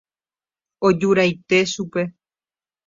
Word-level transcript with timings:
Ojuraite 0.87 1.59
chupe. 1.71 2.01